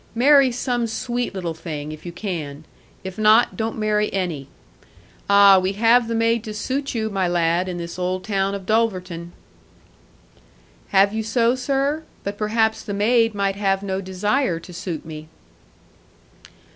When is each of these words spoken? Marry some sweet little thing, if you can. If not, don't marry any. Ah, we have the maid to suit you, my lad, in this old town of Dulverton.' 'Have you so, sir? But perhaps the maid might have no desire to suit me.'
Marry 0.15 0.51
some 0.51 0.87
sweet 0.87 1.35
little 1.35 1.53
thing, 1.53 1.91
if 1.91 2.07
you 2.07 2.11
can. 2.11 2.63
If 3.03 3.19
not, 3.19 3.55
don't 3.55 3.77
marry 3.77 4.11
any. 4.11 4.47
Ah, 5.29 5.59
we 5.59 5.73
have 5.73 6.07
the 6.07 6.15
maid 6.15 6.43
to 6.45 6.55
suit 6.55 6.95
you, 6.95 7.11
my 7.11 7.27
lad, 7.27 7.69
in 7.69 7.77
this 7.77 7.99
old 7.99 8.23
town 8.23 8.55
of 8.55 8.65
Dulverton.' 8.65 9.31
'Have 10.87 11.13
you 11.13 11.21
so, 11.21 11.53
sir? 11.53 12.01
But 12.23 12.35
perhaps 12.35 12.81
the 12.81 12.95
maid 12.95 13.35
might 13.35 13.57
have 13.57 13.83
no 13.83 14.01
desire 14.01 14.59
to 14.61 14.73
suit 14.73 15.05
me.' 15.05 15.27